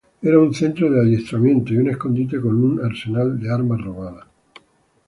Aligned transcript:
Era 0.23 0.39
un 0.39 0.51
centro 0.51 0.89
de 0.89 0.99
adiestramiento 0.99 1.73
y 1.73 1.77
un 1.77 1.89
escondite, 1.91 2.41
con 2.41 2.63
un 2.63 2.83
arsenal 2.83 3.39
de 3.39 3.53
armas 3.53 3.79
robadas. 3.81 4.25